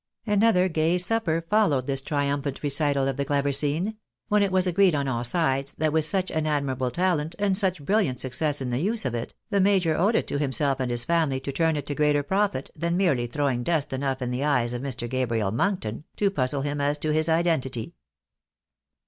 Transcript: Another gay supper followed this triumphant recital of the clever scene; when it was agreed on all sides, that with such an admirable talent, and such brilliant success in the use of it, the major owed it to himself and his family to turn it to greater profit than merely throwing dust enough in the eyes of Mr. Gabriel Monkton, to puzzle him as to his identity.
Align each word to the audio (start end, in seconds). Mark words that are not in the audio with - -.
Another 0.25 0.67
gay 0.67 0.97
supper 0.97 1.45
followed 1.47 1.85
this 1.85 2.01
triumphant 2.01 2.63
recital 2.63 3.07
of 3.07 3.17
the 3.17 3.23
clever 3.23 3.51
scene; 3.51 3.97
when 4.29 4.41
it 4.41 4.51
was 4.51 4.65
agreed 4.65 4.95
on 4.95 5.07
all 5.07 5.23
sides, 5.23 5.73
that 5.75 5.93
with 5.93 6.05
such 6.05 6.31
an 6.31 6.47
admirable 6.47 6.89
talent, 6.89 7.35
and 7.37 7.55
such 7.55 7.85
brilliant 7.85 8.19
success 8.19 8.61
in 8.61 8.71
the 8.71 8.79
use 8.81 9.05
of 9.05 9.13
it, 9.13 9.35
the 9.51 9.61
major 9.61 9.95
owed 9.95 10.15
it 10.15 10.27
to 10.29 10.39
himself 10.39 10.79
and 10.79 10.89
his 10.89 11.05
family 11.05 11.39
to 11.41 11.51
turn 11.51 11.75
it 11.75 11.85
to 11.85 11.93
greater 11.93 12.23
profit 12.23 12.71
than 12.75 12.97
merely 12.97 13.27
throwing 13.27 13.61
dust 13.61 13.93
enough 13.93 14.23
in 14.23 14.31
the 14.31 14.43
eyes 14.43 14.73
of 14.73 14.81
Mr. 14.81 15.07
Gabriel 15.07 15.51
Monkton, 15.51 16.03
to 16.15 16.31
puzzle 16.31 16.63
him 16.63 16.81
as 16.81 16.97
to 16.97 17.13
his 17.13 17.29
identity. 17.29 17.93